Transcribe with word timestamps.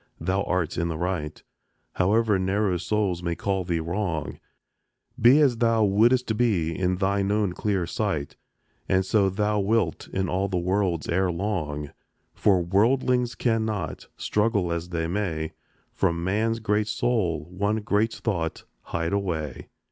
thou 0.19 0.41
art 0.45 0.79
in 0.79 0.87
the 0.87 0.97
right, 0.97 1.43
However 1.93 2.39
narrow 2.39 2.77
souls 2.77 3.21
may 3.21 3.35
call 3.35 3.63
thee 3.63 3.79
wrong; 3.79 4.39
Be 5.21 5.39
as 5.41 5.57
thou 5.57 5.83
wouldst 5.83 6.35
be 6.37 6.75
in 6.75 6.95
thine 6.95 7.31
own 7.31 7.53
clear 7.53 7.85
sight, 7.85 8.35
And 8.89 9.05
so 9.05 9.29
thou 9.29 9.59
wilt 9.59 10.07
in 10.07 10.27
all 10.27 10.47
the 10.47 10.57
world's 10.57 11.07
ere 11.07 11.31
long; 11.31 11.91
For 12.33 12.63
worldlings 12.63 13.35
cannot, 13.35 14.07
struggle 14.17 14.71
as 14.73 14.89
they 14.89 15.05
may, 15.05 15.51
From 15.93 16.23
man's 16.23 16.59
great 16.59 16.87
soul 16.87 17.45
one 17.51 17.77
great 17.81 18.11
thought 18.13 18.63
hide 18.85 19.13
away. 19.13 19.67